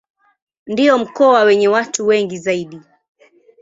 [0.67, 2.81] Ndio mkoa wenye watu wengi zaidi.